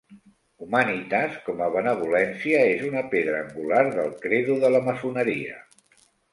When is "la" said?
4.77-4.85